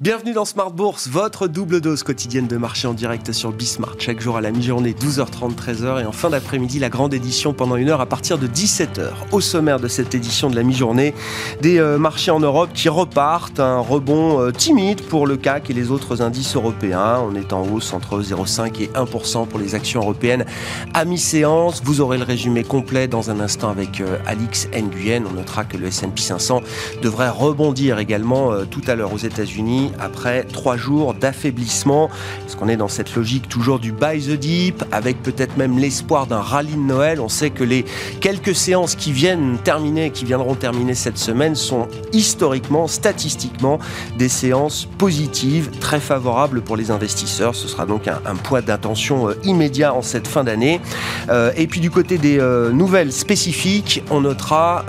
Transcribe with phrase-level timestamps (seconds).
[0.00, 3.96] Bienvenue dans Smart Bourse, votre double dose quotidienne de marché en direct sur Bismart.
[3.98, 7.76] Chaque jour à la mi-journée, 12h30, 13h et en fin d'après-midi, la grande édition pendant
[7.76, 9.10] une heure à partir de 17h.
[9.30, 11.12] Au sommaire de cette édition de la mi-journée,
[11.60, 15.74] des euh, marchés en Europe qui repartent, un rebond euh, timide pour le CAC et
[15.74, 17.20] les autres indices européens.
[17.22, 20.46] On est en hausse entre 0,5 et 1% pour les actions européennes
[20.94, 21.82] à mi-séance.
[21.84, 25.24] Vous aurez le résumé complet dans un instant avec euh, Alix Nguyen.
[25.30, 26.62] On notera que le S&P 500
[27.02, 32.10] devrait rebondir également tout à l'heure aux États-Unis après trois jours d'affaiblissement.
[32.46, 36.26] Est-ce qu'on est dans cette logique toujours du buy the deep avec peut-être même l'espoir
[36.26, 37.84] d'un rallye de Noël On sait que les
[38.20, 43.78] quelques séances qui viennent terminer, qui viendront terminer cette semaine sont historiquement, statistiquement
[44.18, 47.54] des séances positives, très favorables pour les investisseurs.
[47.54, 50.80] Ce sera donc un, point d'attention euh, immédiat en cette fin d'année.
[51.28, 54.84] Euh, et puis du côté des euh, nouvelles spécifiques, on notera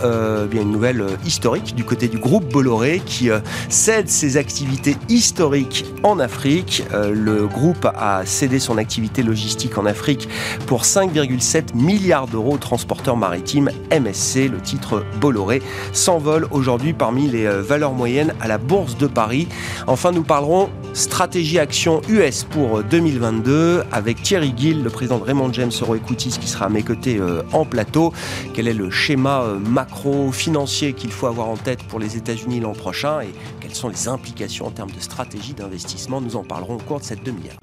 [0.49, 3.29] bien une nouvelle historique du côté du groupe Bolloré qui
[3.69, 6.83] cède ses activités historique en Afrique.
[6.93, 10.27] Euh, le groupe a cédé son activité logistique en Afrique
[10.65, 14.47] pour 5,7 milliards d'euros au transporteur maritime MSC.
[14.49, 15.61] Le titre Bolloré
[15.93, 19.47] s'envole aujourd'hui parmi les euh, valeurs moyennes à la Bourse de Paris.
[19.87, 25.23] Enfin, nous parlerons stratégie action US pour 2022 euh, avec Thierry Gill, le président de
[25.23, 27.19] Raymond James Euroequities qui sera à mes côtés
[27.53, 28.13] en plateau.
[28.53, 33.21] Quel est le schéma macro-financier qu'il faut avoir en tête pour les États-Unis l'an prochain
[33.21, 36.99] et quelles sont les implications en termes de stratégie d'investissement Nous en parlerons au cours
[36.99, 37.57] de cette demi-heure.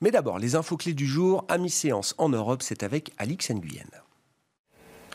[0.00, 3.86] Mais d'abord, les infos clés du jour à mi-séance en Europe, c'est avec Alix Nguyen.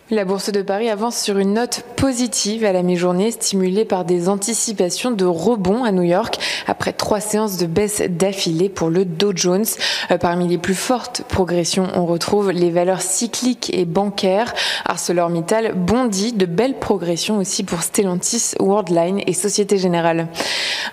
[0.09, 4.30] La bourse de Paris avance sur une note positive à la mi-journée, stimulée par des
[4.30, 9.33] anticipations de rebond à New York après trois séances de baisse d'affilée pour le Dow
[9.35, 9.66] Jones.
[10.11, 14.53] Euh, parmi les plus fortes progressions, on retrouve les valeurs cycliques et bancaires.
[14.85, 20.29] ArcelorMittal bondit, de belles progressions aussi pour Stellantis, Worldline et Société Générale.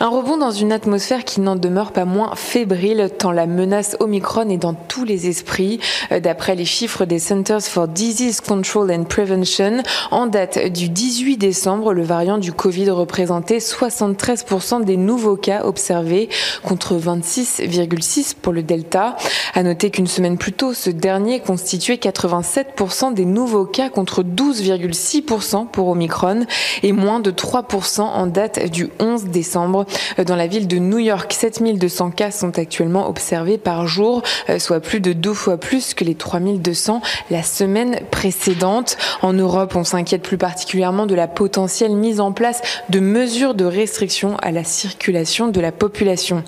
[0.01, 4.49] Un rebond dans une atmosphère qui n'en demeure pas moins fébrile tant la menace Omicron
[4.49, 5.79] est dans tous les esprits.
[6.11, 9.83] Euh, d'après les chiffres des Centers for Disease Control and Prevention.
[10.11, 16.29] En date du 18 décembre, le variant du Covid représentait 73% des nouveaux cas observés
[16.63, 19.17] contre 26,6% pour le Delta.
[19.55, 25.69] À noter qu'une semaine plus tôt, ce dernier constituait 87% des nouveaux cas contre 12,6%
[25.69, 26.47] pour Omicron
[26.83, 29.87] et moins de 3% en date du 11 décembre.
[30.25, 34.23] Dans la ville de New York, 7200 cas sont actuellement observés par jour,
[34.59, 37.01] soit plus de deux fois plus que les 3200
[37.31, 38.94] la semaine précédente.
[39.23, 43.65] En Europe, on s'inquiète plus particulièrement de la potentielle mise en place de mesures de
[43.65, 46.43] restriction à la circulation de la population.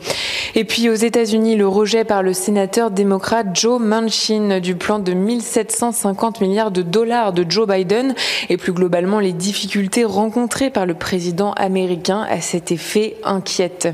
[0.55, 5.13] Et puis aux États-Unis, le rejet par le sénateur démocrate Joe Manchin du plan de
[5.13, 8.15] 1750 milliards de dollars de Joe Biden
[8.49, 13.89] et plus globalement les difficultés rencontrées par le président américain à cet effet inquiètent.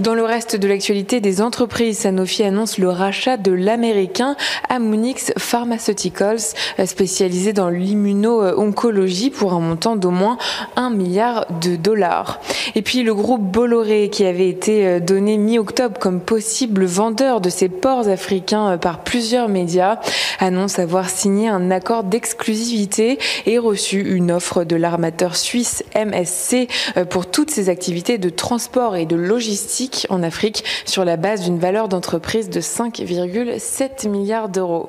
[0.00, 4.36] Dans le reste de l'actualité des entreprises, Sanofi annonce le rachat de l'américain
[4.68, 10.38] Amunix Pharmaceuticals spécialisé dans l'immuno-oncologie pour un montant d'au moins
[10.76, 12.40] 1 milliard de dollars.
[12.74, 17.50] Et puis le groupe Bolloré qui avait été euh, donné mi-octobre comme possible vendeur de
[17.50, 19.98] ses ports africains euh, par plusieurs médias
[20.40, 27.04] annonce avoir signé un accord d'exclusivité et reçu une offre de l'armateur suisse MSC euh,
[27.04, 31.58] pour toutes ses activités de transport et de logistique en Afrique sur la base d'une
[31.58, 34.88] valeur d'entreprise de 5,7 milliards d'euros.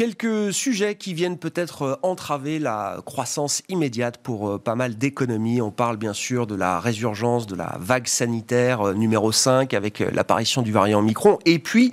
[0.00, 5.60] Quelques sujets qui viennent peut-être euh, entraver la croissance immédiate pour euh, pas mal d'économies.
[5.60, 9.98] On parle bien sûr de la résurgence de la vague sanitaire euh, numéro 5 avec
[9.98, 11.92] l'apparition du variant Micron et puis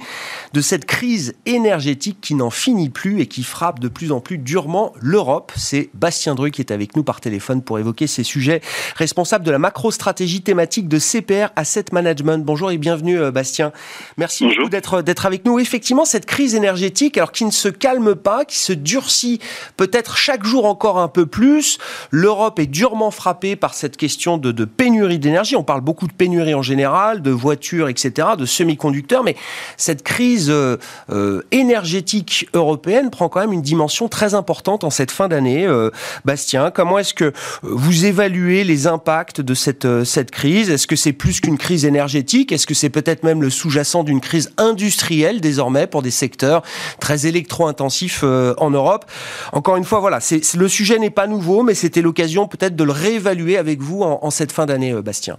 [0.54, 4.38] de cette crise énergétique qui n'en finit plus et qui frappe de plus en plus
[4.38, 5.52] durement l'Europe.
[5.58, 8.62] C'est Bastien Dru qui est avec nous par téléphone pour évoquer ces sujets.
[8.96, 12.46] Responsable de la macro-stratégie thématique de CPR Asset Management.
[12.46, 13.74] Bonjour et bienvenue Bastien.
[14.16, 15.60] Merci beaucoup d'être d'être avec nous.
[15.60, 19.40] Effectivement, cette crise énergétique alors qui ne se calme pas, qui se durcit
[19.76, 21.78] peut-être chaque jour encore un peu plus.
[22.12, 25.56] L'Europe est durement frappée par cette question de, pénurie d'énergie.
[25.56, 29.36] On parle beaucoup de pénurie en général, de voitures, etc., de semi-conducteurs, mais
[29.78, 30.78] cette crise euh,
[31.10, 35.66] euh, énergétique européenne prend quand même une dimension très importante en cette fin d'année.
[35.66, 35.90] Euh,
[36.26, 40.70] Bastien, comment est-ce que vous évaluez les impacts de cette, cette crise?
[40.70, 42.52] Est-ce que c'est plus qu'une crise énergétique?
[42.52, 46.64] Est-ce que c'est peut-être même le sous-jacent d'une crise industrielle désormais pour des secteurs
[47.00, 47.87] très électro-intensifs
[48.24, 49.06] en Europe
[49.52, 50.20] Encore une fois, voilà,
[50.56, 54.30] le sujet n'est pas nouveau, mais c'était l'occasion peut-être de le réévaluer avec vous en
[54.30, 55.38] cette fin d'année, Bastien.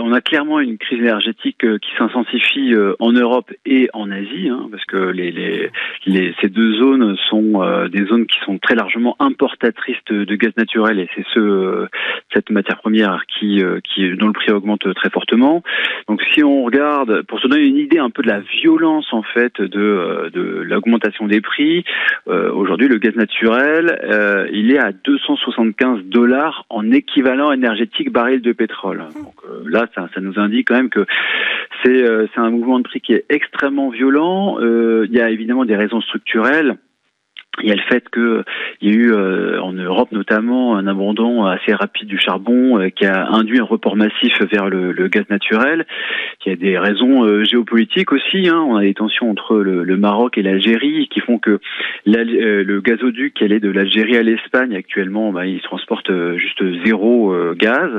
[0.00, 4.48] On a clairement une crise énergétique euh, qui s'intensifie euh, en Europe et en Asie,
[4.48, 5.70] hein, parce que les, les,
[6.06, 10.52] les, ces deux zones sont euh, des zones qui sont très largement importatrices de, gaz
[10.56, 11.86] naturel et c'est ce
[12.34, 15.62] cette matière première qui, qui dont le prix augmente très fortement.
[16.08, 19.22] Donc si on regarde, pour se donner une idée un peu de la violence en
[19.22, 21.84] fait de, de l'augmentation des prix,
[22.26, 23.98] aujourd'hui le gaz naturel
[24.52, 29.04] il est à 275 dollars en équivalent énergétique baril de pétrole.
[29.14, 29.34] Donc,
[29.64, 31.06] là, ça, ça, nous indique quand même que
[31.82, 34.58] c'est euh, un mouvement de prix qui est extrêmement violent.
[34.60, 36.76] Euh, il y a évidemment des raisons structurelles.
[37.62, 38.44] Il y a le fait qu'il
[38.82, 43.06] y a eu euh, en Europe notamment un abandon assez rapide du charbon euh, qui
[43.06, 45.86] a induit un report massif vers le, le, gaz naturel.
[46.44, 48.48] Il y a des raisons euh, géopolitiques aussi.
[48.48, 48.62] Hein.
[48.68, 51.58] On a des tensions entre le, le Maroc et l'Algérie qui font que
[52.04, 57.90] le gazoduc qui allait de l'Algérie à l'Espagne actuellement, bah, il transporte juste zéro gaz.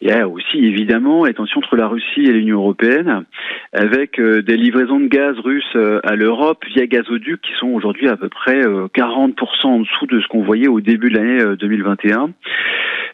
[0.00, 3.24] Il y a aussi évidemment les tensions entre la Russie et l'Union européenne
[3.72, 8.28] avec des livraisons de gaz russes à l'Europe via gazoducs qui sont aujourd'hui à peu
[8.28, 8.62] près
[8.94, 12.22] 40% en dessous de ce qu'on voyait au début de l'année 2021.
[12.22, 12.26] Euh,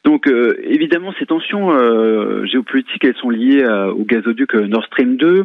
[0.04, 5.44] Donc euh, évidemment, ces tensions euh, géopolitiques, elles sont liées au gazoduc Nord Stream 2,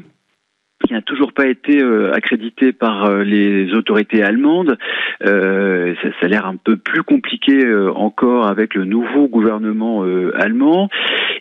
[0.86, 1.81] qui n'a toujours pas été
[2.13, 4.77] accrédité par les autorités allemandes.
[5.25, 10.04] Euh, ça, ça, a l'air un peu plus compliqué encore avec le nouveau gouvernement
[10.38, 10.89] allemand.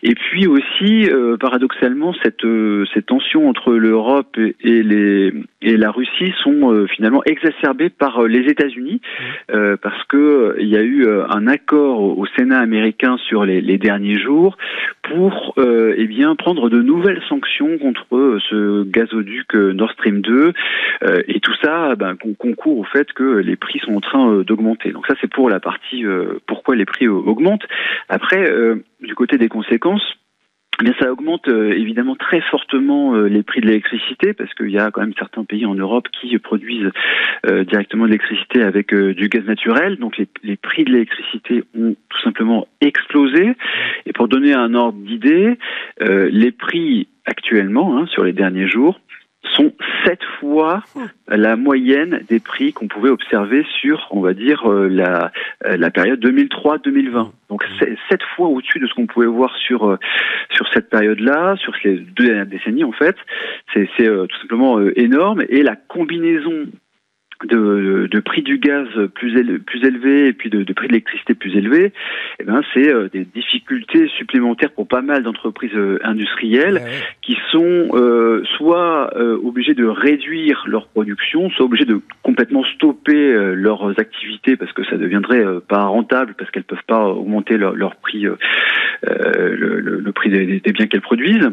[0.03, 5.33] Et puis aussi, euh, paradoxalement, cette, euh, cette tension entre l'Europe et, les,
[5.63, 9.01] et la Russie sont euh, finalement exacerbées par les États-Unis,
[9.49, 9.75] mmh.
[9.81, 14.19] parce que il y a eu un accord au, Sénat américain sur les, les derniers
[14.19, 14.57] jours
[15.09, 20.53] pour eh bien prendre de nouvelles sanctions contre ce gazoduc Nord Stream 2,
[21.27, 24.91] et tout ça ben, concourt au fait que les prix sont en train d'augmenter.
[24.91, 26.03] Donc ça, c'est pour la partie
[26.47, 27.65] pourquoi les prix augmentent.
[28.09, 28.51] Après
[29.01, 30.17] du côté des conséquences,
[30.83, 34.77] eh ça augmente euh, évidemment très fortement euh, les prix de l'électricité parce qu'il y
[34.77, 36.91] a quand même certains pays en Europe qui produisent
[37.45, 39.97] euh, directement de l'électricité avec du gaz naturel.
[39.97, 43.55] Donc les, prix de l'électricité ont tout simplement explosé.
[44.05, 45.57] Et pour donner un ordre d'idée,
[46.01, 48.99] les prix actuellement, hein, sur les derniers jours,
[49.55, 49.73] sont
[50.05, 50.83] sept fois
[51.27, 55.31] la moyenne des prix qu'on pouvait observer sur, on va dire, euh, la,
[55.65, 57.31] euh, la période 2003-2020.
[57.49, 57.63] Donc
[58.09, 59.97] sept fois au-dessus de ce qu'on pouvait voir sur euh,
[60.51, 63.15] sur cette période-là, sur ces deux dernières décennies en fait.
[63.73, 66.67] C'est tout simplement énorme et la combinaison
[67.45, 70.93] de, de, prix du gaz plus, élevé, plus élevé et puis de, de prix de
[70.93, 71.93] l'électricité plus élevé,
[72.39, 76.81] eh ben c'est euh, des difficultés supplémentaires pour pas mal d'entreprises euh, industrielles
[77.21, 79.11] qui sont euh, soit
[79.43, 84.97] obligées de réduire leur production, soit obligées de complètement stopper leurs activités parce que ça
[84.97, 88.37] deviendrait pas rentable parce qu'elles peuvent pas augmenter leur, leur prix, le,
[89.03, 91.49] le, le, prix des, des biens qu'elles produisent.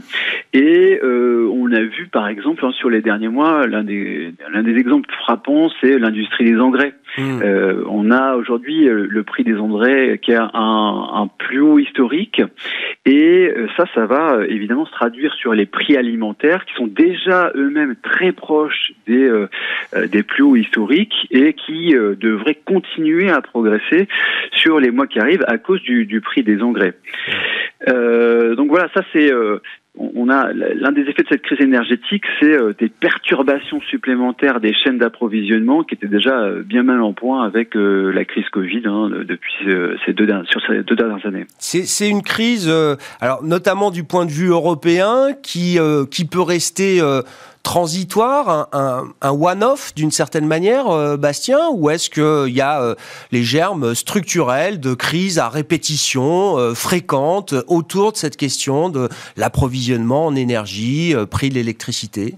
[0.52, 4.76] Et on a vu par exemple hein, sur les derniers mois l'un des l'un des
[4.76, 6.94] exemples frappants c'est l'industrie des engrais.
[7.18, 7.40] Hmm.
[7.42, 11.78] Euh, on a aujourd'hui euh, le prix des engrais qui a un, un plus haut
[11.78, 12.40] historique
[13.04, 17.52] et euh, ça, ça va évidemment se traduire sur les prix alimentaires qui sont déjà
[17.54, 19.30] eux-mêmes très proches des,
[20.10, 24.08] des plus hauts historiques et qui devraient continuer à progresser
[24.52, 26.94] sur les mois qui arrivent à cause du, du prix des engrais.
[27.88, 29.30] Euh, donc voilà, ça c'est
[29.98, 34.72] on a l'un des effets de cette crise énergétique, c'est euh, des perturbations supplémentaires des
[34.72, 38.82] chaînes d'approvisionnement qui étaient déjà euh, bien mal en point avec euh, la crise Covid
[38.86, 39.52] hein, depuis
[40.06, 41.46] ces deux sur ces deux dernières années.
[41.58, 42.72] C'est une crise,
[43.20, 45.78] alors notamment du point de vue européen, qui
[46.10, 47.00] qui peut rester
[47.62, 52.94] transitoire, un, one-off d'une certaine manière, Bastien, ou est-ce qu'il y a
[53.30, 59.81] les germes structurels de crises à répétition euh, fréquentes autour de cette question de l'approvisionnement
[59.90, 62.34] en énergie, prix de l'électricité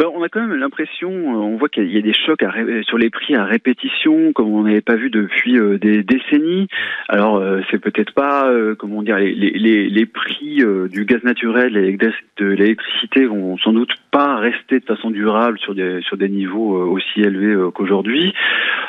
[0.00, 2.44] ben, on a quand même l'impression, on voit qu'il y a des chocs
[2.86, 6.68] sur les prix à répétition, comme on n'avait pas vu depuis des décennies.
[7.08, 11.98] Alors, c'est peut-être pas, comment dire, les, prix du gaz naturel et
[12.36, 16.76] de l'électricité vont sans doute pas rester de façon durable sur des sur des niveaux
[16.92, 18.32] aussi élevés qu'aujourd'hui.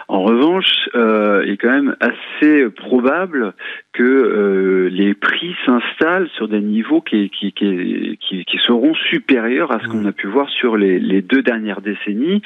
[0.09, 3.53] En revanche, euh, il est quand même assez probable
[3.99, 9.81] que euh, les prix s'installent sur des niveaux qui, qui, qui, qui, seront supérieurs à
[9.81, 12.41] ce qu'on a pu voir sur les, les deux dernières décennies.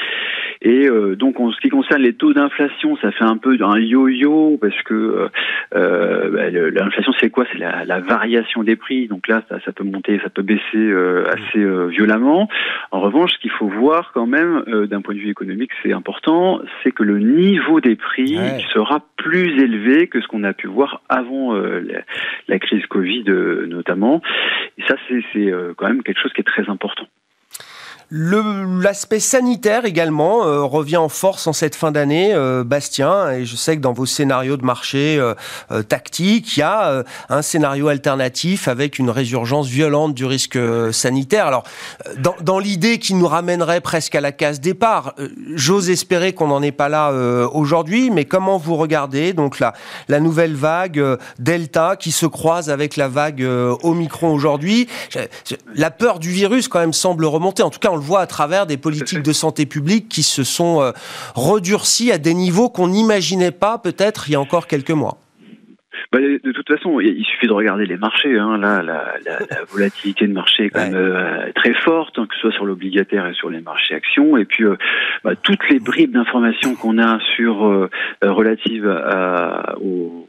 [0.63, 3.77] Et euh, donc, en ce qui concerne les taux d'inflation, ça fait un peu un
[3.77, 5.27] yo-yo parce que
[5.75, 7.45] euh, bah, l'inflation, c'est quoi?
[7.51, 9.07] C'est la, la, variation des prix.
[9.07, 10.93] Donc là, ça, ça peut monter, ça peut baisser
[11.27, 12.49] assez violemment.
[12.89, 16.61] En revanche, ce qu'il faut voir quand même d'un point de vue économique, c'est important,
[16.81, 18.39] c'est que le niveau des prix
[18.73, 22.01] sera plus élevé que ce qu'on a pu voir avant la,
[22.47, 23.25] la, crise Covid
[23.67, 24.21] notamment.
[24.77, 27.07] Et ça, c'est quand même quelque chose qui est très important.
[28.11, 33.55] L'aspect sanitaire également euh, revient en force en cette fin d'année, euh, Bastien, et je
[33.55, 38.67] sais que dans vos scénarios de marché euh, tactiques, il y a un scénario alternatif
[38.67, 40.59] avec une résurgence violente du risque
[40.91, 41.47] sanitaire.
[41.47, 41.63] Alors,
[42.17, 45.15] dans, dans l'idée qui nous ramènerait presque à la case départ,
[45.53, 47.11] j'ose espérer qu'on n'en est pas là
[47.51, 49.73] aujourd'hui, mais comment vous regardez donc la,
[50.07, 51.01] la nouvelle vague
[51.39, 53.45] Delta qui se croise avec la vague
[53.83, 54.87] Omicron aujourd'hui?
[55.75, 58.65] La peur du virus quand même semble remonter, en tout cas on voit à travers
[58.65, 60.91] des politiques de santé publique qui se sont euh,
[61.35, 65.17] redurcies à des niveaux qu'on n'imaginait pas peut-être il y a encore quelques mois.
[66.11, 68.37] Bah, de toute façon, il suffit de regarder les marchés.
[68.37, 68.57] Hein.
[68.57, 69.15] Là, la,
[69.71, 73.25] volatilité de marché est quand même euh, très forte, hein, que ce soit sur l'obligataire
[73.27, 74.37] et sur les marchés actions.
[74.37, 74.75] Et puis, euh,
[75.23, 77.89] bah, toutes les bribes d'informations qu'on a sur
[78.21, 80.27] relatives à, aux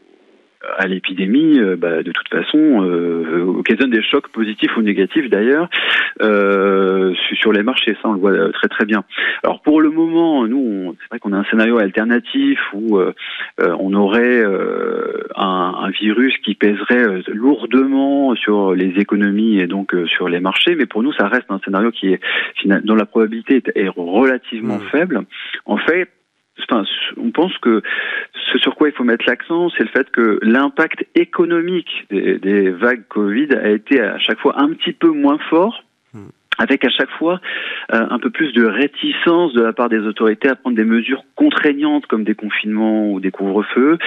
[0.76, 5.68] à l'épidémie, euh, bah, de toute façon, euh, occasionne des chocs positifs ou négatifs d'ailleurs
[6.22, 7.96] euh, sur les marchés.
[8.02, 9.04] Ça, on le voit euh, très très bien.
[9.42, 13.12] Alors pour le moment, nous, c'est vrai qu'on a un scénario alternatif où euh,
[13.58, 14.44] on aurait
[15.36, 20.74] un, un, virus qui pèserait lourdement sur les économies et donc sur les marchés.
[20.74, 22.20] Mais pour nous, ça reste un scénario qui est
[22.64, 24.88] dont la probabilité est, relativement mmh.
[24.90, 25.20] faible.
[25.66, 26.08] En fait,
[27.16, 27.82] On pense que
[28.52, 33.06] ce sur quoi il faut mettre l'accent, c'est le fait que l'impact économique des, vagues
[33.08, 35.84] Covid a été à chaque fois un petit peu moins fort
[36.58, 37.40] avec à chaque fois
[37.92, 41.24] euh, un peu plus de réticence de la part des autorités à prendre des mesures
[41.34, 43.98] contraignantes comme des confinements ou des couvre-feux.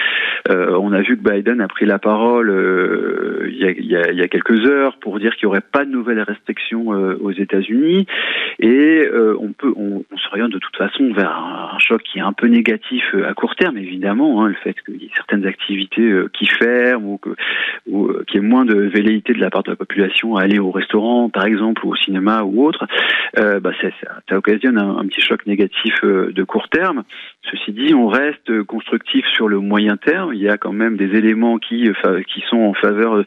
[0.49, 4.65] Euh, on a vu que Biden a pris la parole euh, il, y a, quelques
[4.65, 8.05] heures pour dire qu'il n'y aurait pas de nouvelles restrictions aux États-Unis
[8.59, 9.07] et
[9.39, 13.15] on peut on, s'oriente de toute façon vers un, choc qui est un peu négatif
[13.25, 17.19] à court terme évidemment hein, le fait qu'il y ait certaines activités qui ferment ou
[17.89, 20.59] ou qu'il y ait moins de velléité de la part de la population à aller
[20.59, 22.85] au restaurant par exemple ou au cinéma ou autre,
[23.37, 23.87] euh, bah ça,
[24.29, 27.03] ça, occasionne un, petit choc négatif euh, de court terme.
[27.51, 30.33] Ceci dit, on reste constructif sur le moyen terme.
[30.33, 31.89] Il y a quand même des éléments qui,
[32.33, 33.23] qui sont en faveur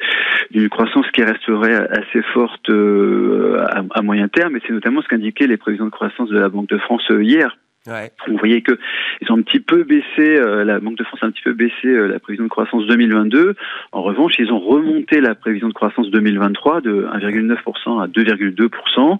[0.51, 3.57] d'une croissance qui resterait assez forte euh,
[3.95, 6.69] à moyen terme, et c'est notamment ce qu'indiquaient les prévisions de croissance de la Banque
[6.69, 7.57] de France hier.
[7.87, 8.79] Vous voyez que
[9.23, 11.55] ils ont un petit peu baissé, euh, la Banque de France a un petit peu
[11.55, 13.55] baissé euh, la prévision de croissance 2022.
[13.93, 19.19] En revanche, ils ont remonté la prévision de croissance 2023 de 1,9% à 2,2%,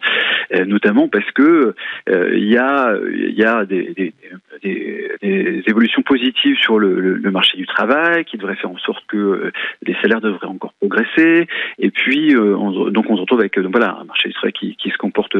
[0.53, 1.75] euh, notamment parce que
[2.09, 4.13] il y a y a des,
[4.63, 9.53] des, évolutions positives sur le, marché du travail qui devraient faire en sorte que
[9.83, 11.47] les salaires devraient encore progresser.
[11.79, 14.99] Et puis on, donc on se retrouve avec voilà un marché du travail qui, se
[14.99, 15.37] comporte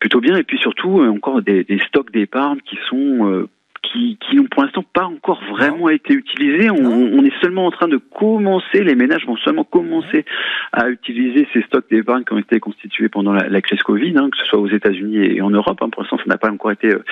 [0.00, 0.36] plutôt bien.
[0.36, 3.48] Et puis surtout encore des stocks d'épargne qui sont euh,
[3.92, 6.70] qui, qui n'ont pour l'instant pas encore vraiment été utilisés.
[6.70, 10.24] On, on, est seulement en train de commencer, les ménages vont seulement commencer
[10.72, 14.28] à utiliser ces stocks d'épargne qui ont été constitués pendant la, la crise Covid, hein,
[14.30, 15.78] que ce soit aux États-Unis et en Europe.
[15.82, 15.88] Hein.
[15.90, 17.04] Pour l'instant, ça n'a pas encore été euh,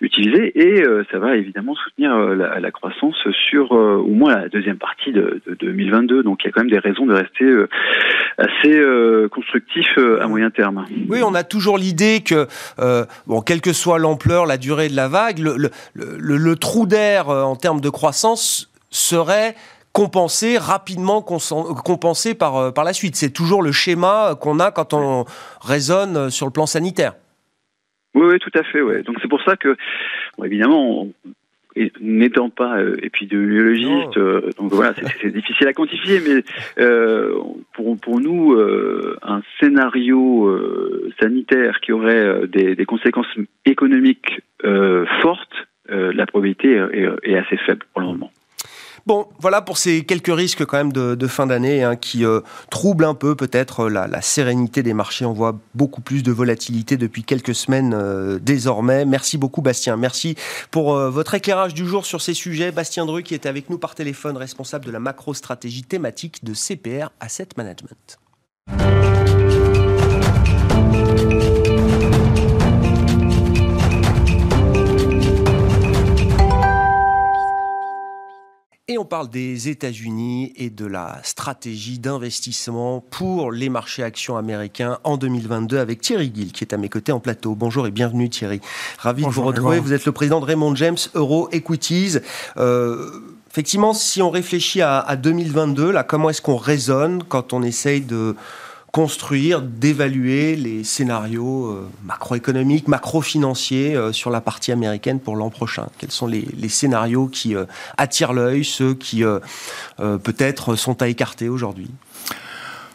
[0.00, 3.16] utilisé et euh, ça va évidemment soutenir euh, la, la, croissance
[3.48, 6.22] sur au moins la deuxième partie de, de, 2022.
[6.22, 7.44] Donc il y a quand même des raisons de rester
[8.38, 8.82] assez
[9.30, 9.86] constructif
[10.20, 10.84] à moyen terme.
[11.08, 12.46] Oui, on a toujours l'idée que,
[13.26, 16.16] bon, quelle que soit l'ampleur, la durée de la vague, le, le le,
[16.56, 19.54] trou d'air euh, en termes de croissance serait
[19.92, 23.16] compensé rapidement compensé par euh, par la suite.
[23.16, 25.24] C'est toujours le schéma qu'on a quand on
[25.60, 27.14] raisonne sur le plan sanitaire.
[28.14, 28.80] Oui, oui, tout à fait.
[28.80, 29.02] Ouais.
[29.02, 29.76] Donc c'est pour ça que,
[30.44, 31.08] évidemment,
[32.00, 34.16] n'étant pas euh, épidémiologiste,
[34.56, 36.44] donc voilà, c'est difficile à quantifier, mais
[37.72, 38.56] pour, pour nous,
[39.22, 40.56] un scénario
[41.20, 43.26] sanitaire qui aurait des, des conséquences
[43.64, 44.53] économiques euh,
[46.24, 46.74] la probabilité
[47.24, 48.30] est, assez faible pour le moment.
[49.06, 52.40] Bon, voilà pour ces quelques risques quand même de, fin d'année hein, qui euh,
[52.70, 55.26] troublent un peu peut-être la, sérénité des marchés.
[55.26, 59.04] On voit beaucoup plus de volatilité depuis quelques semaines euh, désormais.
[59.04, 59.98] Merci beaucoup Bastien.
[59.98, 60.36] Merci
[60.70, 62.72] pour euh, votre éclairage du jour sur ces sujets.
[62.72, 67.10] Bastien Dru qui est avec nous par téléphone, responsable de la macro-stratégie thématique de CPR
[67.20, 68.18] Asset Management.
[78.86, 84.98] Et on parle des États-Unis et de la stratégie d'investissement pour les marchés actions américains
[85.04, 87.54] en 2022 avec Thierry Gill qui est à mes côtés en plateau.
[87.54, 88.60] Bonjour et bienvenue Thierry.
[88.98, 89.78] Ravi de vous retrouver.
[89.78, 92.18] Vous êtes le président de Raymond James Euro Equities.
[92.58, 93.08] Euh,
[93.50, 98.02] effectivement, si on réfléchit à, à 2022, là, comment est-ce qu'on raisonne quand on essaye
[98.02, 98.36] de
[98.94, 105.88] construire, d'évaluer les scénarios euh, macroéconomiques, macro-financiers euh, sur la partie américaine pour l'an prochain
[105.98, 107.64] Quels sont les, scénarios qui euh,
[107.96, 109.24] attirent l'œil, ceux qui
[109.98, 111.90] peut-être sont à écarter aujourd'hui?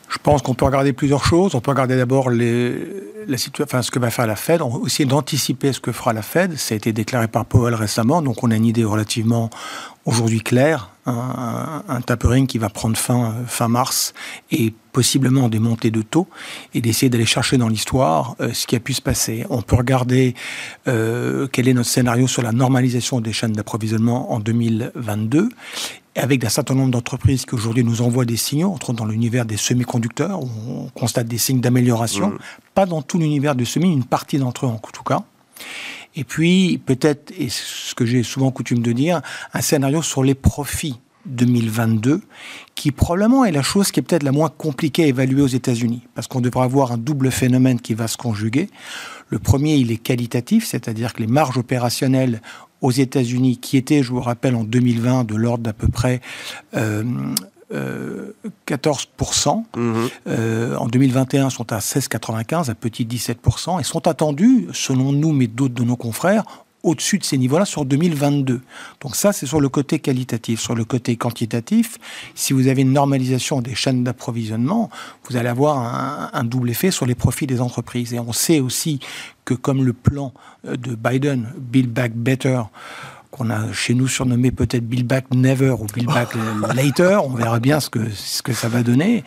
[0.07, 1.53] Je pense qu'on peut regarder plusieurs choses.
[1.53, 4.61] On peut regarder d'abord la enfin, ce que va faire la Fed.
[4.61, 6.57] On aussi d'anticiper ce que fera la Fed.
[6.57, 9.49] Ça a été déclaré par Powell récemment, donc on a une idée relativement
[10.09, 10.91] aujourd'hui claire.
[11.05, 14.13] Un, un, tapering qui va prendre fin fin mars
[14.51, 16.27] et possiblement des montées de taux
[16.75, 19.43] et d'essayer d'aller chercher dans l'histoire euh, ce qui a pu se passer.
[19.49, 20.35] On peut regarder
[20.87, 25.49] euh, quel est notre scénario sur la normalisation des chaînes d'approvisionnement en 2022
[26.15, 29.57] avec un certain nombre d'entreprises qui aujourd'hui nous envoient des signaux, entre dans l'univers des
[29.57, 32.37] semi-conducteurs, où on constate des signes d'amélioration, mmh.
[32.75, 35.23] pas dans tout l'univers du semi, une partie d'entre eux en tout cas.
[36.15, 39.21] Et puis peut-être, et ce que j'ai souvent coutume de dire,
[39.53, 42.21] un scénario sur les profits 2022,
[42.75, 46.01] qui probablement est la chose qui est peut-être la moins compliquée à évaluer aux États-Unis,
[46.15, 48.69] parce qu'on devrait avoir un double phénomène qui va se conjuguer.
[49.29, 52.41] Le premier, il est qualitatif, c'est-à-dire que les marges opérationnelles
[52.81, 56.21] aux États-Unis, qui étaient, je vous rappelle, en 2020 de l'ordre d'à peu près
[56.75, 57.03] euh,
[57.71, 59.63] 14%.
[59.77, 60.09] Euh, mhm.
[60.27, 65.47] euh, en 2021, sont à 16,95, à petit 17%, et sont attendus, selon nous, mais
[65.47, 66.43] d'autres de nos confrères,
[66.83, 68.61] au-dessus de ces niveaux-là sur 2022.
[69.01, 70.61] Donc ça, c'est sur le côté qualitatif.
[70.61, 71.97] Sur le côté quantitatif,
[72.35, 74.89] si vous avez une normalisation des chaînes d'approvisionnement,
[75.29, 78.13] vous allez avoir un, un, double effet sur les profits des entreprises.
[78.13, 78.99] Et on sait aussi
[79.43, 80.33] que comme le plan
[80.65, 82.61] euh, de Biden, Build Back Better,
[83.39, 86.35] qu'on a chez nous surnommé peut-être Build Back Never ou Build Back
[86.75, 89.23] Later, on verra bien ce que, ce que ça va donner,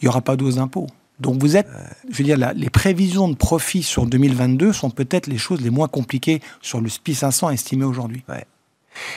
[0.00, 0.86] il n'y aura pas d'os d'impôt.
[1.18, 1.68] Donc vous êtes,
[2.10, 5.88] je veux dire, les prévisions de profit sur 2022 sont peut-être les choses les moins
[5.88, 8.22] compliquées sur le SPI 500 estimé aujourd'hui.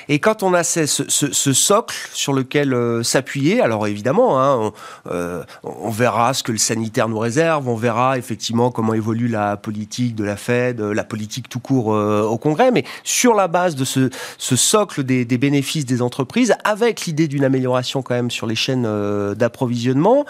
[0.08, 4.72] Et quand on a ce, socle sur lequel euh, s'appuyer, alors évidemment, hein,
[5.12, 9.58] euh, on, verra ce que le sanitaire nous réserve, on verra effectivement comment évolue la
[9.58, 13.76] politique de la Fed, la politique tout court euh, au Congrès, mais sur la base
[13.76, 18.56] de ce, socle des, bénéfices des entreprises, avec l'idée d'une amélioration quand même sur les
[18.56, 18.88] chaînes
[19.36, 20.26] d'approvisionnement,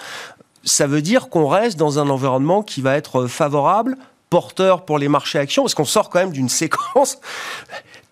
[0.64, 3.98] ça veut dire qu'on reste dans un environnement qui va être favorable
[4.30, 7.20] porteur pour les marchés actions, parce qu'on sort quand même d'une séquence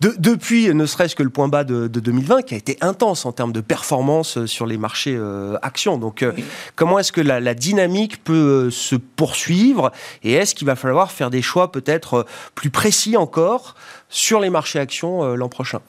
[0.00, 3.52] depuis, ne serait-ce que le point bas de, 2020, qui a été intense en termes
[3.52, 5.98] de performance euh, sur les marchés euh, actions.
[5.98, 6.32] Donc, euh,
[6.76, 9.90] comment est-ce que la, dynamique peut se poursuivre
[10.22, 13.74] et est-ce qu'il va falloir faire des choix peut-être plus précis encore
[14.08, 15.80] sur les marchés actions l'an prochain?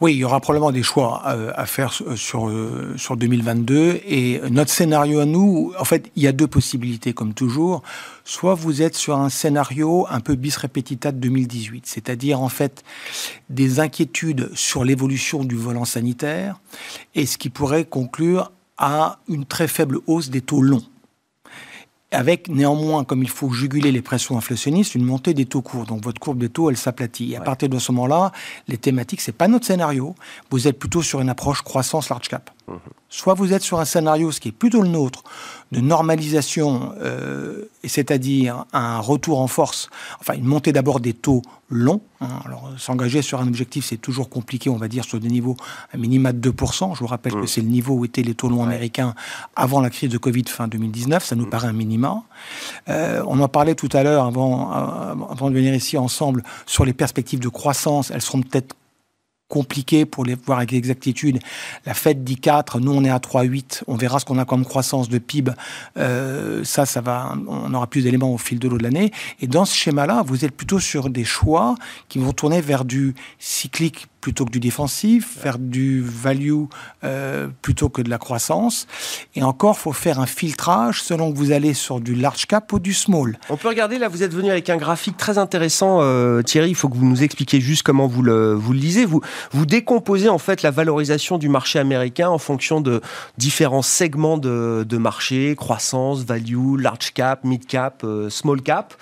[0.00, 4.00] Oui, il y aura probablement des choix euh, à faire sur, euh, sur 2022.
[4.06, 7.82] Et notre scénario à nous, en fait, il y a deux possibilités, comme toujours.
[8.24, 12.84] Soit vous êtes sur un scénario un peu bis repetita de 2018, c'est-à-dire en fait
[13.50, 16.60] des inquiétudes sur l'évolution du volant sanitaire
[17.16, 20.84] et ce qui pourrait conclure à une très faible hausse des taux longs
[22.10, 25.84] avec néanmoins, comme il faut juguler les pressions inflationnistes, une montée des taux courts.
[25.84, 27.32] Donc votre courbe des taux, elle s'aplatit.
[27.32, 28.32] Et à partir de ce moment-là,
[28.66, 30.14] les thématiques, c'est pas notre scénario.
[30.50, 32.50] Vous êtes plutôt sur une approche croissance large cap.
[32.66, 32.74] Mmh.
[33.10, 35.22] Soit vous êtes sur un scénario, ce qui est plutôt le nôtre,
[35.72, 42.00] de normalisation, euh, c'est-à-dire un retour en force, enfin une montée d'abord des taux longs.
[42.20, 42.40] Hein.
[42.46, 45.56] alors s'engager sur un objectif, c'est toujours compliqué, on va dire, sur des niveaux
[45.92, 46.94] à minima de 2%.
[46.94, 47.46] Je vous rappelle que mmh.
[47.46, 49.14] c'est le niveau où étaient les taux longs américains
[49.54, 51.50] avant la crise de Covid fin 2019, ça nous mmh.
[51.50, 52.22] paraît un minima.
[52.88, 56.94] Euh, on en parlait tout à l'heure avant, avant de venir ici ensemble sur les
[56.94, 58.74] perspectives de croissance, elles seront peut-être
[59.48, 61.38] compliqué pour les voir avec exactitude.
[61.86, 63.82] La fête dit 4, nous on est à 3,8.
[63.86, 65.52] On verra ce qu'on a comme croissance de PIB.
[65.96, 69.10] Euh, ça, ça va, on aura plus d'éléments au fil de l'eau de l'année.
[69.40, 71.74] Et dans ce schéma-là, vous êtes plutôt sur des choix
[72.08, 76.64] qui vont tourner vers du cyclique plutôt que du défensif, faire du value
[77.04, 78.86] euh, plutôt que de la croissance.
[79.34, 82.78] Et encore, faut faire un filtrage selon que vous allez sur du large cap ou
[82.78, 83.38] du small.
[83.48, 86.70] On peut regarder, là, vous êtes venu avec un graphique très intéressant, euh, Thierry.
[86.70, 89.04] Il faut que vous nous expliquiez juste comment vous le, vous le lisez.
[89.04, 89.20] Vous,
[89.52, 93.00] vous décomposez en fait la valorisation du marché américain en fonction de
[93.36, 98.94] différents segments de, de marché, croissance, value, large cap, mid cap, euh, small cap.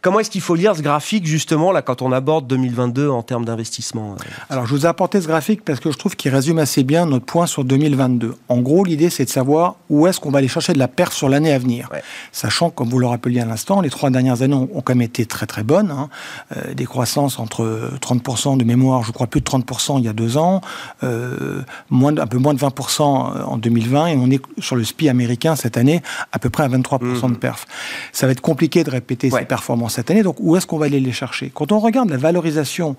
[0.00, 3.44] Comment est-ce qu'il faut lire ce graphique justement là quand on aborde 2022 en termes
[3.44, 4.16] d'investissement
[4.62, 7.04] Alors je vous ai apporté ce graphique parce que je trouve qu'il résume assez bien
[7.04, 8.36] notre point sur 2022.
[8.48, 11.12] En gros, l'idée c'est de savoir où est-ce qu'on va aller chercher de la perte
[11.12, 11.88] sur l'année à venir.
[12.30, 15.26] Sachant, comme vous le rappeliez à l'instant, les trois dernières années ont, quand même été
[15.26, 15.90] très très bonnes.
[15.90, 16.10] Hein.
[16.56, 20.12] Euh, des croissances entre 30% de mémoire, je crois plus de 30% il y a
[20.12, 20.60] deux ans,
[21.02, 25.08] euh, moins un peu moins de 20% en 2020 et on est sur le SPI
[25.08, 27.32] américain cette année à peu près à 23% mmh.
[27.32, 27.66] de perf.
[28.12, 30.22] Ça va être compliqué de répéter ces performances cette année.
[30.22, 31.50] Donc, où est-ce qu'on va aller les chercher?
[31.52, 32.94] Quand on regarde la valorisation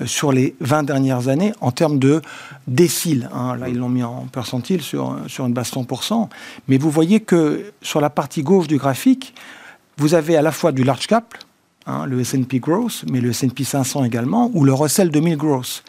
[0.00, 2.22] euh, sur les 20 dernières années en termes de
[2.66, 6.28] déciles, hein, là, ils l'ont mis en percentile sur, sur une base 100%,
[6.68, 9.34] mais vous voyez que sur la partie gauche du graphique,
[9.98, 11.34] vous avez à la fois du large cap,
[11.86, 15.82] hein, le S&P Growth, mais le S&P 500 également, ou le Russell 2000 Growth.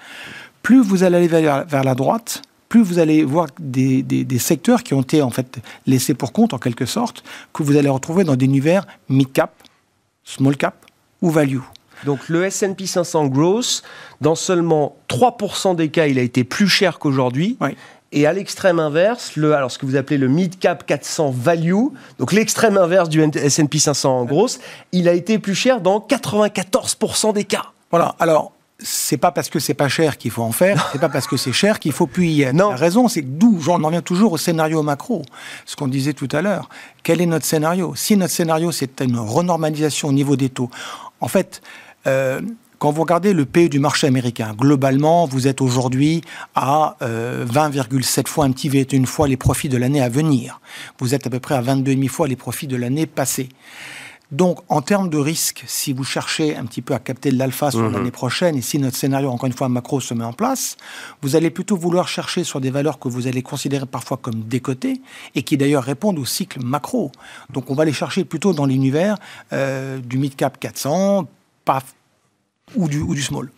[0.64, 4.94] Plus vous allez aller vers, la droite, plus vous allez voir des, des, secteurs qui
[4.94, 8.36] ont été en fait laissés pour compte en quelque sorte, que vous allez retrouver dans
[8.36, 9.52] des univers mid-cap,
[10.24, 10.86] small cap
[11.22, 11.60] ou value.
[12.06, 13.84] Donc le S&P 500 Growth,
[14.22, 17.58] dans seulement 3% des cas, il a été plus cher qu'aujourd'hui.
[18.12, 21.90] Et à l'extrême inverse, le, alors ce que vous appelez le mid cap 400 value,
[22.18, 24.60] donc l'extrême inverse du S&P 500 Growth,
[24.92, 27.66] il a été plus cher dans 94% des cas.
[27.92, 28.16] Voilà.
[28.20, 31.28] Alors c'est pas parce que c'est pas cher qu'il faut en faire, c'est pas parce
[31.28, 32.54] que c'est cher qu'il faut plus y être.
[32.54, 32.70] Non.
[32.70, 35.24] La raison, c'est d'où, j'en reviens toujours au scénario macro,
[35.66, 36.70] ce qu'on disait tout à l'heure.
[37.04, 37.94] Quel est notre scénario?
[37.96, 40.70] Si notre scénario, c'est une renormalisation au niveau des taux,
[41.20, 41.62] en fait,
[42.10, 42.42] euh,
[42.80, 46.22] quand vous regardez le PE du marché américain, globalement, vous êtes aujourd'hui
[46.56, 50.62] à 20,7 euh, fois un petit V1 fois les profits de l'année à venir.
[50.98, 53.50] Vous êtes à peu près à 22,5 fois les profits de l'année passée.
[54.32, 57.72] Donc, en termes de risque, si vous cherchez un petit peu à capter de l'alpha
[57.72, 57.94] sur mhm.
[57.94, 60.78] l'année prochaine, et si notre scénario, encore une fois, macro se met en place,
[61.24, 65.02] vous allez plutôt vouloir chercher sur des valeurs que vous allez considérer parfois comme décotées,
[65.34, 67.12] et qui d'ailleurs répondent au cycle macro.
[67.50, 69.18] Donc, on va les chercher plutôt dans l'univers
[69.52, 71.28] euh, du mid-cap 400,
[71.66, 71.96] paf,
[72.76, 73.50] ou du, ou du small.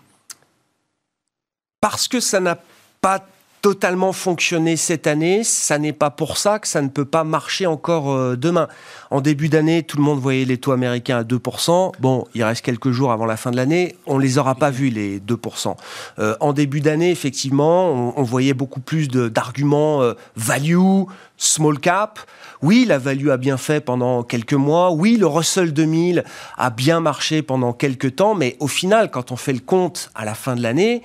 [1.80, 2.58] Parce que ça n'a
[3.02, 3.26] pas
[3.62, 7.68] totalement fonctionné cette année, ça n'est pas pour ça que ça ne peut pas marcher
[7.68, 8.68] encore euh, demain.
[9.12, 11.92] En début d'année, tout le monde voyait les taux américains à 2%.
[12.00, 14.90] Bon, il reste quelques jours avant la fin de l'année, on les aura pas vus
[14.90, 15.76] les 2%.
[16.20, 21.04] Euh, en début d'année, effectivement, on, voyait beaucoup plus d'arguments euh, value,
[21.38, 22.20] small cap.
[22.62, 24.92] Oui, la value a bien fait pendant quelques mois.
[24.92, 26.24] Oui, le Russell 2000
[26.58, 30.26] a bien marché pendant quelques temps, mais au final, quand on fait le compte à
[30.26, 31.02] la fin de l'année,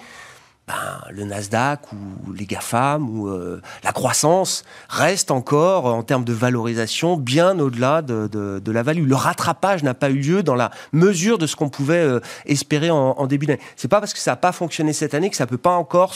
[0.69, 0.75] ben,
[1.11, 7.17] le Nasdaq ou les GAFAM ou euh, la croissance reste encore, en termes de valorisation,
[7.17, 9.07] bien au-delà de, la value.
[9.07, 12.91] Le rattrapage n'a pas eu lieu dans la mesure de ce qu'on pouvait euh, espérer
[12.91, 13.61] en, début d'année.
[13.77, 16.15] C'est pas parce que ça n'a pas fonctionné cette année que ça peut pas encore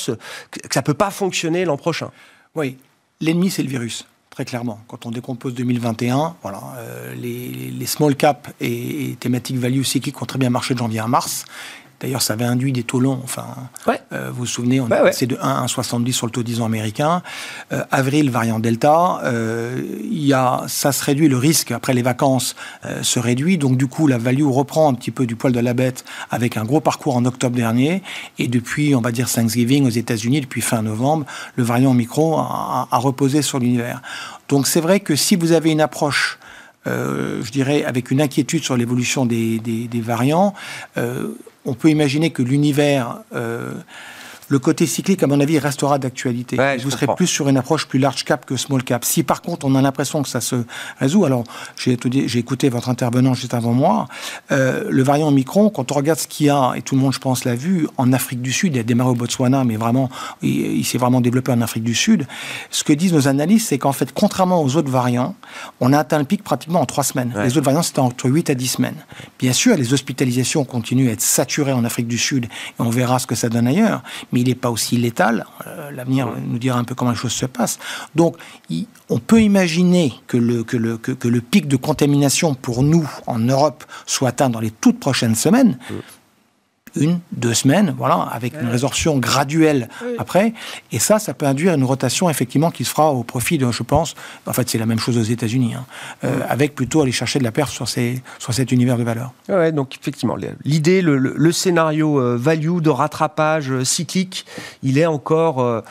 [0.50, 2.10] que ça peut pas fonctionner l'an prochain.
[2.56, 2.76] Oui,
[3.20, 4.04] l'ennemi c'est le virus.
[4.40, 9.82] Très clairement, quand on décompose 2021, voilà, euh, les, small cap et, et thématiques value
[9.82, 11.44] cycliques ont très bien marché de janvier à mars.
[12.00, 13.20] D'ailleurs, ça avait induit des taux longs.
[13.22, 13.46] Enfin,
[14.12, 16.62] euh, vous vous souvenez, on est passé de 1 à 1,70 sur le taux 10
[16.62, 17.22] ans américain.
[17.72, 19.20] Euh, avril, variant Delta.
[19.24, 22.56] Euh, il y a, ça se réduit, le risque après les vacances
[23.02, 23.58] se réduit.
[23.58, 26.56] Donc, du coup, la value reprend un petit peu du poil de la bête avec
[26.56, 28.02] un gros parcours en octobre dernier.
[28.38, 32.88] Et depuis, on va dire Thanksgiving aux États-Unis, depuis fin novembre, le variant micro a,
[32.92, 34.00] reposé sur l'univers.
[34.48, 36.38] Donc, c'est vrai que si vous avez une approche
[36.86, 40.54] je dirais, avec une inquiétude sur l'évolution des, variants,
[41.64, 43.72] on peut imaginer que l'univers euh,
[44.50, 46.58] le côté cyclique, à mon avis, restera d'actualité.
[46.82, 49.04] vous serez plus sur une approche plus large cap que small cap.
[49.04, 50.56] Si par contre on a l'impression que ça se
[50.98, 51.44] résout, alors
[51.76, 54.08] j'ai écouté votre intervenant juste avant moi,
[54.50, 57.14] euh, le variant Omicron, quand on regarde ce qu'il y a, et tout le monde
[57.14, 60.10] je pense l'a vu, en Afrique du Sud, il a démarré au Botswana, mais vraiment,
[60.42, 62.26] il, s'est vraiment développé en Afrique du Sud,
[62.70, 65.36] ce que disent nos analystes, c'est qu'en fait, contrairement aux autres variants,
[65.78, 67.32] on a atteint le pic pratiquement en trois semaines.
[67.44, 68.96] Les autres variants, c'était entre 8 à 10 semaines.
[69.38, 72.48] Bien sûr, les hospitalisations continuent à être saturées en Afrique du Sud, et
[72.80, 75.46] on verra ce que ça donne ailleurs, mais il n'est pas aussi létal.
[75.66, 77.78] Euh, l'avenir nous dira un peu comment les choses se passent.
[78.14, 78.36] Donc,
[79.08, 83.38] on peut imaginer que le, que, le, que, le pic de contamination pour nous, en
[83.38, 85.78] Europe, soit atteint dans les toutes prochaines semaines.
[86.96, 90.52] Une, deux semaines, voilà, avec une résorption graduelle après.
[90.92, 93.82] Et ça, ça peut induire une rotation effectivement qui se fera au profit de, je
[93.82, 94.14] pense,
[94.46, 95.84] en fait c'est la même chose aux États-Unis, hein,
[96.24, 99.32] euh, avec plutôt aller chercher de la perte sur, ces, sur cet univers de valeur.
[99.48, 104.46] Ouais, donc effectivement, l'idée, le, scénario euh, value de rattrapage euh, cyclique,
[104.82, 105.82] il est encore,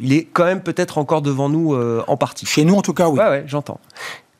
[0.00, 1.74] il est quand même peut-être encore devant nous
[2.06, 2.46] en partie.
[2.46, 3.18] Chez nous en tout cas, oui.
[3.18, 3.80] Ouais, ouais, j'entends.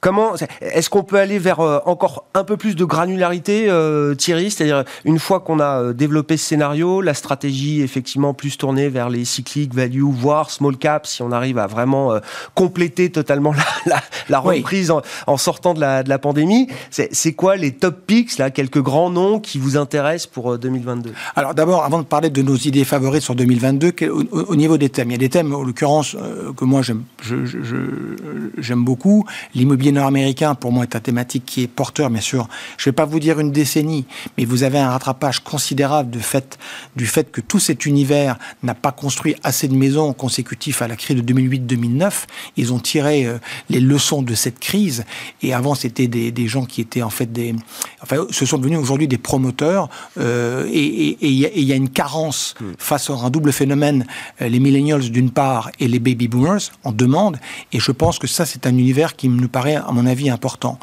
[0.01, 4.49] Comment est-ce qu'on peut aller vers euh, encore un peu plus de granularité, euh, Thierry?
[4.53, 9.11] C'est-à-dire une fois qu'on a euh, développé ce scénario, la stratégie effectivement plus tournée vers
[9.11, 12.13] les cycliques, value, voire small cap, si on arrive à vraiment
[12.55, 13.53] compléter totalement
[14.29, 14.93] la, reprise
[15.27, 16.69] en, sortant de la, de la pandémie.
[16.91, 21.55] C'est quoi les top picks là, quelques grands noms qui vous intéressent pour 2022 Alors
[21.55, 23.93] d'abord, avant de parler de nos idées favorites sur 2022,
[24.31, 26.17] au, niveau des thèmes, il y a des thèmes en l'occurrence
[26.57, 27.03] que moi j'aime
[28.59, 32.49] j'aime beaucoup, l'immobilier nord-américain, pour moi, est un thématique qui est porteur, bien sûr.
[32.77, 36.19] Je ne vais pas vous dire une décennie, mais vous avez un rattrapage considérable de
[36.19, 36.59] fait,
[36.97, 40.97] du fait que tout cet univers n'a pas construit assez de maisons consécutifs à la
[40.97, 42.25] crise de 2008-2009.
[42.57, 43.39] Ils ont tiré euh,
[43.71, 45.05] les leçons de cette crise.
[45.43, 47.55] Et avant, c'était des, des, gens qui étaient en fait des...
[48.03, 49.89] Enfin, ce sont devenus aujourd'hui des promoteurs.
[50.19, 52.73] Euh, et il y, y, a une carence hmm.
[52.79, 54.07] face à un double phénomène,
[54.43, 57.39] euh, les millennials d'une part et les baby boomers en demande.
[57.73, 60.79] Et je pense que ça, c'est un univers qui me paraît à mon avis, important.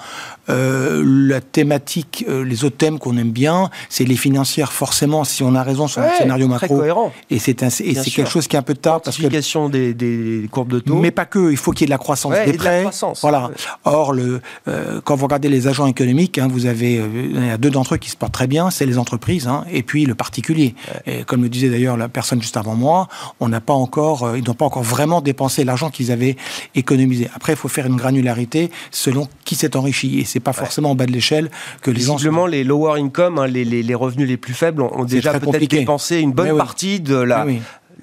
[0.50, 4.72] Euh, la thématique, euh, les autres thèmes qu'on aime bien, c'est les financières.
[4.72, 6.84] Forcément, si on a raison sur un scénario macro,
[7.30, 9.28] et c'est et c'est quelque chose qui est un peu tard parce que
[9.70, 11.52] des, des courbes de taux, mais pas que.
[11.52, 12.86] Il faut qu'il y ait de la croissance des prêts.
[13.22, 13.50] voilà.
[13.86, 17.58] Or, le, euh, quand vous regardez les agents économiques, hein, vous avez il y a
[17.58, 20.16] deux d'entre eux qui se portent très bien, c'est les entreprises hein, et puis le
[20.16, 20.76] particulier.
[21.06, 23.08] Et comme le disait d'ailleurs la personne juste avant moi,
[23.40, 26.36] on n'a pas encore, ils n'ont pas encore vraiment dépensé l'argent qu'ils avaient
[26.76, 27.30] économisé.
[27.34, 30.20] Après, il faut faire une granularité selon qui s'est enrichi.
[30.20, 31.50] Et c'est pas forcément en bas de l'échelle
[31.82, 32.18] que les gens.
[32.48, 36.58] Les lower income, hein, les, revenus les plus faibles, ont, déjà peut-être dépensé une bonne
[36.58, 37.46] partie de la.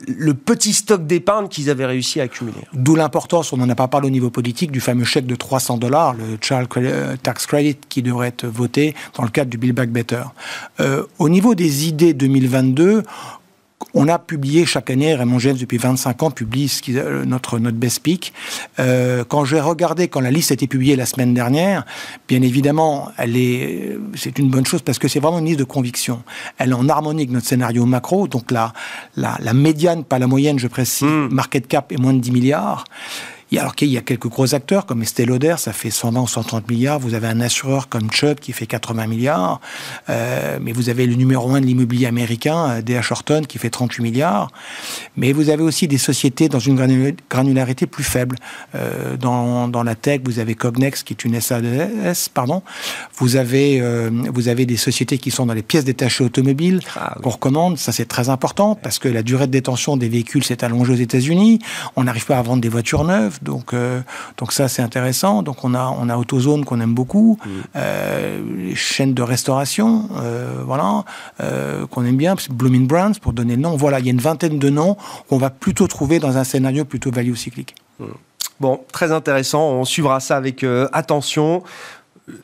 [0.06, 2.62] le petit stock d'épargne qu'ils avaient réussi à accumuler.
[2.72, 5.78] D'où l'importance, on n'en a pas parlé au niveau politique, du fameux chèque de 300
[5.78, 9.74] dollars, le Child euh, Tax Credit, qui devrait être voté dans le cadre du Build
[9.74, 10.22] Back Better.
[10.80, 13.02] Euh, au niveau des idées 2022,
[13.94, 17.58] on a publié chaque année, Raymond James depuis 25 ans publie ce qui, euh, notre,
[17.58, 18.32] notre best pick.
[18.78, 21.84] Euh, quand j'ai regardé, quand la liste a été publiée la semaine dernière,
[22.28, 25.64] bien évidemment, elle est, c'est une bonne chose parce que c'est vraiment une liste de
[25.64, 26.22] conviction.
[26.58, 28.72] Elle est en harmonie avec notre scénario macro, donc la,
[29.16, 31.28] la, la médiane, pas la moyenne, je précise, hmm.
[31.30, 32.84] market cap est moins de 10 milliards.
[33.58, 36.70] Alors qu'il y a quelques gros acteurs comme Estée Lauder, ça fait 120 ou 130
[36.70, 36.98] milliards.
[36.98, 39.60] Vous avez un assureur comme Chubb qui fait 80 milliards.
[40.08, 42.96] Euh, mais vous avez le numéro un de l'immobilier américain, D.H.
[42.96, 44.50] Euh, Horton, qui fait 38 milliards.
[45.16, 48.36] Mais vous avez aussi des sociétés dans une granularité plus faible.
[48.74, 52.62] Euh, dans, dans, la tech, vous avez Cognex qui est une SAS, pardon.
[53.16, 57.16] Vous avez, euh, vous avez des sociétés qui sont dans les pièces détachées automobiles ah,
[57.22, 57.78] qu'on recommande.
[57.78, 60.96] Ça, c'est très important parce que la durée de détention des véhicules s'est allongée aux
[60.96, 61.58] États-Unis.
[61.96, 63.38] On n'arrive pas à vendre des voitures neuves.
[63.42, 64.00] Donc, euh,
[64.38, 65.42] donc ça, c'est intéressant.
[65.42, 67.50] Donc, on a, on a AutoZone qu'on aime beaucoup, mm.
[67.76, 71.04] euh, les chaînes de restauration, euh, voilà,
[71.90, 73.76] qu'on aime bien, Blooming Brands, pour donner le nom.
[73.76, 74.96] Voilà, il y a une vingtaine de noms
[75.28, 77.74] qu'on va plutôt trouver dans un scénario plutôt value cyclique.
[77.98, 78.04] Mm.
[78.60, 79.70] Bon, très intéressant.
[79.70, 81.64] On suivra ça avec attention.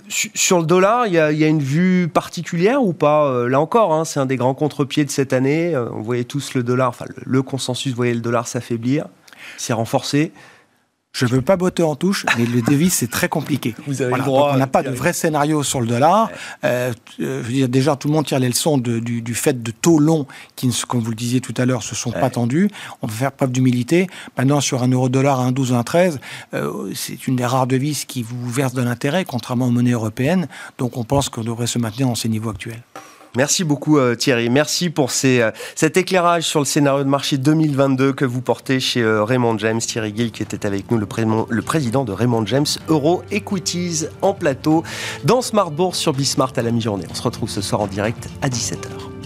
[0.08, 4.18] Sur le dollar, il y, a, une vue particulière ou pas Là encore, hein, c'est
[4.18, 5.76] un des grands contre-pieds de cette année.
[5.76, 9.06] On voyait tous le dollar, enfin le, le consensus voyait le dollar s'affaiblir,
[9.56, 10.32] s'est renforcé.
[11.12, 13.74] Je ne veux pas botter en touche, mais le devis, c'est très compliqué.
[13.86, 14.52] Vous avez le droit.
[14.54, 16.30] on n'a pas de vrai scénario sur le dollar.
[16.64, 19.70] Euh, euh, je veux dire, déjà, tout le monde tire les leçons du, fait de
[19.70, 22.70] taux longs qui, comme vous le disiez tout à l'heure, se sont pas tendus.
[23.02, 24.06] On va faire preuve d'humilité.
[24.36, 26.18] Maintenant, sur un euro-dollar à 1,12 ou 1,13,
[26.54, 30.46] euh, c'est une des rares devises qui vous verse de l'intérêt, contrairement aux monnaies européennes.
[30.76, 32.82] Donc, on pense qu'on devrait se maintenir dans ces niveaux actuels.
[33.36, 34.50] Merci beaucoup euh, Thierry.
[34.50, 39.02] Merci pour euh, cet éclairage sur le scénario de marché 2022 que vous portez chez
[39.02, 39.80] euh, Raymond James.
[39.80, 44.82] Thierry Gill qui était avec nous, le, président de Raymond James Euro Equities en plateau
[45.24, 47.06] dans Smart Bourse sur Bismart à la mi-journée.
[47.10, 49.17] On se retrouve ce soir en direct à 17h.